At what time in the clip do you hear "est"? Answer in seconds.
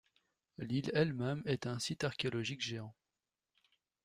1.45-1.67